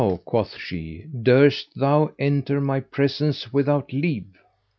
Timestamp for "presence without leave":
2.79-4.35